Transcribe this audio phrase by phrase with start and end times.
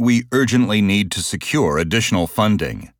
[0.00, 2.90] we urgently need to secure additional funding.